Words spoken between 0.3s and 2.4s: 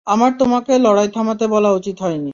তোমাকে লড়াই থামাতে বলা উচিত হয়নি।